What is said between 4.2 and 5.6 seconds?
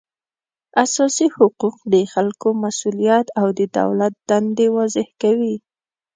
دندې واضح کوي